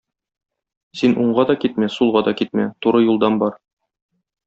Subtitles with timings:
[1.01, 3.65] Син уңга да китмә, сулга да китмә, туры юлдан бар.